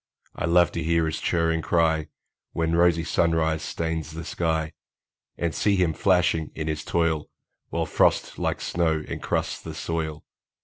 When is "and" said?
5.37-5.53